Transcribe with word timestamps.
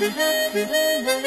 Mm-hmm. 0.00 1.08